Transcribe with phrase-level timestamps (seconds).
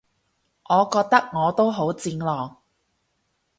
[0.67, 2.57] 我覺得我都好戰狼